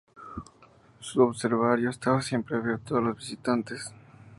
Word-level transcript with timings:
Su 0.99 1.21
observatorio 1.21 1.91
estaba 1.91 2.23
siempre 2.23 2.55
abierto 2.57 2.97
a 2.97 3.01
los 3.01 3.17
visitantes. 3.17 3.93